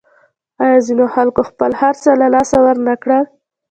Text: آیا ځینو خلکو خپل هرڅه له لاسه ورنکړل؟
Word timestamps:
آیا 0.63 0.79
ځینو 0.85 1.05
خلکو 1.15 1.41
خپل 1.49 1.71
هرڅه 1.81 2.09
له 2.21 2.27
لاسه 2.33 2.57
ورنکړل؟ 2.65 3.25